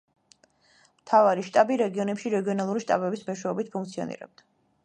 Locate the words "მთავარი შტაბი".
1.01-1.77